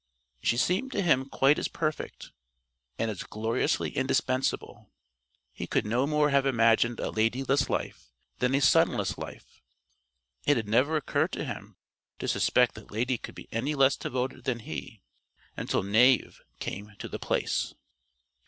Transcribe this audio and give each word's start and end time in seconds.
She 0.41 0.57
seemed 0.57 0.91
to 0.93 1.03
him 1.03 1.29
quite 1.29 1.59
as 1.59 1.67
perfect, 1.67 2.31
and 2.97 3.11
as 3.11 3.21
gloriously 3.21 3.91
indispensable. 3.95 4.89
He 5.53 5.67
could 5.67 5.85
no 5.85 6.07
more 6.07 6.31
have 6.31 6.47
imagined 6.47 6.99
a 6.99 7.11
Ladyless 7.11 7.69
life 7.69 8.11
than 8.39 8.55
a 8.55 8.61
sunless 8.61 9.19
life. 9.19 9.61
It 10.43 10.57
had 10.57 10.67
never 10.67 10.97
occurred 10.97 11.31
to 11.33 11.45
him 11.45 11.77
to 12.17 12.27
suspect 12.27 12.73
that 12.73 12.89
Lady 12.89 13.19
could 13.19 13.35
be 13.35 13.47
any 13.51 13.75
less 13.75 13.95
devoted 13.95 14.45
than 14.45 14.61
he 14.61 15.03
until 15.55 15.83
Knave 15.83 16.41
came 16.59 16.93
to 16.97 17.07
The 17.07 17.19
Place. 17.19 17.75